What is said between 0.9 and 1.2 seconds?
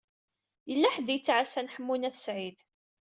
ḥedd i